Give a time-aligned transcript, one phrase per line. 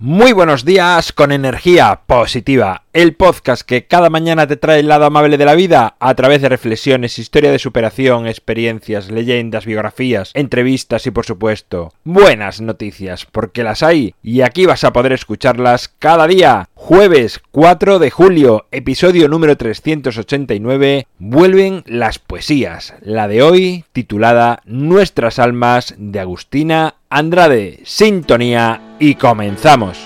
[0.00, 5.06] Muy buenos días con energía positiva, el podcast que cada mañana te trae el lado
[5.06, 11.04] amable de la vida a través de reflexiones, historia de superación, experiencias, leyendas, biografías, entrevistas
[11.08, 16.28] y por supuesto buenas noticias, porque las hay y aquí vas a poder escucharlas cada
[16.28, 16.68] día.
[16.88, 25.38] Jueves 4 de julio, episodio número 389, vuelven las poesías, la de hoy titulada Nuestras
[25.38, 29.98] almas de Agustina Andrade, sintonía y comenzamos.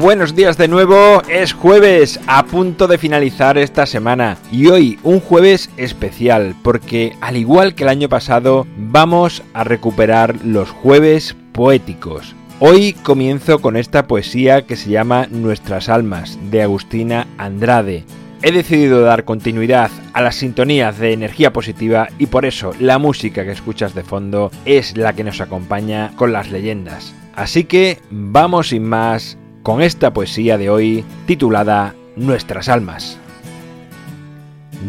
[0.00, 5.20] Buenos días de nuevo, es jueves, a punto de finalizar esta semana y hoy un
[5.20, 12.34] jueves especial porque al igual que el año pasado vamos a recuperar los jueves poéticos.
[12.60, 18.06] Hoy comienzo con esta poesía que se llama Nuestras Almas de Agustina Andrade.
[18.40, 23.44] He decidido dar continuidad a las sintonías de energía positiva y por eso la música
[23.44, 27.14] que escuchas de fondo es la que nos acompaña con las leyendas.
[27.34, 33.18] Así que vamos sin más con esta poesía de hoy titulada Nuestras almas.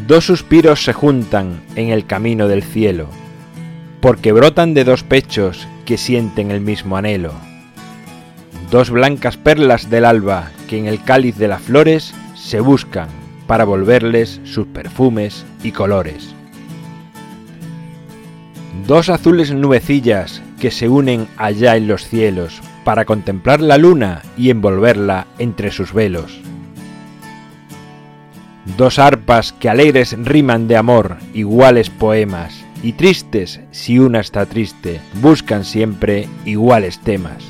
[0.07, 3.07] Dos suspiros se juntan en el camino del cielo,
[3.99, 7.33] porque brotan de dos pechos que sienten el mismo anhelo.
[8.69, 13.09] Dos blancas perlas del alba que en el cáliz de las flores se buscan
[13.47, 16.33] para volverles sus perfumes y colores.
[18.87, 24.49] Dos azules nubecillas que se unen allá en los cielos para contemplar la luna y
[24.49, 26.39] envolverla entre sus velos.
[28.77, 35.01] Dos arpas que alegres riman de amor, iguales poemas, y tristes, si una está triste,
[35.21, 37.43] buscan siempre iguales temas.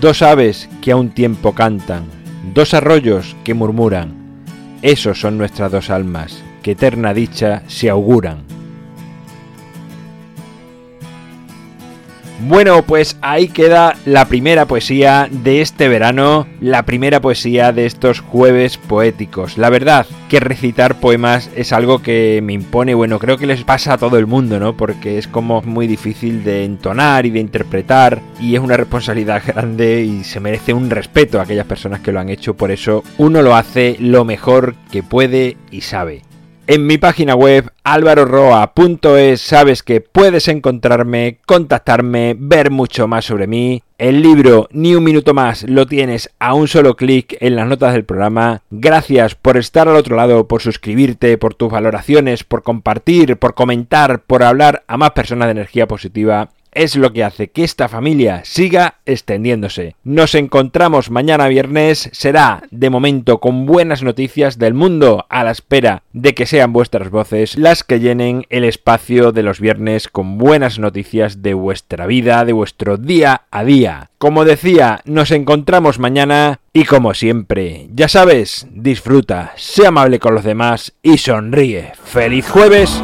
[0.00, 2.04] Dos aves que a un tiempo cantan,
[2.54, 4.18] dos arroyos que murmuran,
[4.82, 8.47] esos son nuestras dos almas, que eterna dicha se auguran.
[12.40, 18.20] Bueno, pues ahí queda la primera poesía de este verano, la primera poesía de estos
[18.20, 19.58] jueves poéticos.
[19.58, 23.94] La verdad que recitar poemas es algo que me impone, bueno, creo que les pasa
[23.94, 24.76] a todo el mundo, ¿no?
[24.76, 30.02] Porque es como muy difícil de entonar y de interpretar y es una responsabilidad grande
[30.02, 33.42] y se merece un respeto a aquellas personas que lo han hecho, por eso uno
[33.42, 36.27] lo hace lo mejor que puede y sabe.
[36.70, 43.82] En mi página web alvaroroa.es sabes que puedes encontrarme, contactarme, ver mucho más sobre mí.
[43.96, 47.94] El libro Ni un minuto más lo tienes a un solo clic en las notas
[47.94, 48.60] del programa.
[48.70, 54.20] Gracias por estar al otro lado, por suscribirte, por tus valoraciones, por compartir, por comentar,
[54.20, 58.42] por hablar a más personas de energía positiva es lo que hace que esta familia
[58.44, 59.96] siga extendiéndose.
[60.04, 66.02] Nos encontramos mañana viernes, será de momento con buenas noticias del mundo a la espera
[66.12, 70.78] de que sean vuestras voces las que llenen el espacio de los viernes con buenas
[70.78, 74.10] noticias de vuestra vida, de vuestro día a día.
[74.18, 80.44] Como decía, nos encontramos mañana y como siempre, ya sabes, disfruta, sea amable con los
[80.44, 81.92] demás y sonríe.
[82.04, 83.02] ¡Feliz jueves!